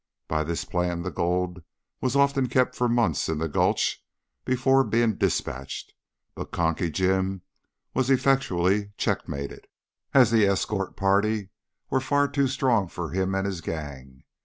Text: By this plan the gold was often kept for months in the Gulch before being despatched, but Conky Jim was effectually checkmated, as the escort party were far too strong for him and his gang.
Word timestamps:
By 0.27 0.43
this 0.43 0.65
plan 0.65 1.03
the 1.03 1.11
gold 1.11 1.61
was 2.01 2.15
often 2.15 2.47
kept 2.49 2.73
for 2.75 2.89
months 2.89 3.29
in 3.29 3.37
the 3.37 3.47
Gulch 3.47 4.03
before 4.45 4.83
being 4.83 5.13
despatched, 5.13 5.93
but 6.33 6.49
Conky 6.51 6.89
Jim 6.89 7.43
was 7.93 8.09
effectually 8.09 8.93
checkmated, 8.97 9.67
as 10.11 10.31
the 10.31 10.47
escort 10.47 10.97
party 10.97 11.49
were 11.91 12.01
far 12.01 12.27
too 12.27 12.47
strong 12.47 12.87
for 12.87 13.11
him 13.11 13.35
and 13.35 13.45
his 13.45 13.61
gang. 13.61 14.23